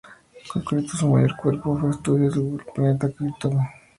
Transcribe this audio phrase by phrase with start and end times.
[0.41, 3.59] En concreto, su mayor cuerpo de estudio fue el planeta Krypton.